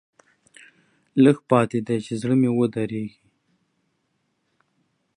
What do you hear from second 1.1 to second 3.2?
لېږ پاتې دي چې زړه مې ودري.